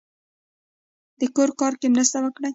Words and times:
د 1.19 1.21
کور 1.35 1.49
کار 1.59 1.73
کې 1.79 1.87
مرسته 1.93 2.17
وکړئ 2.21 2.49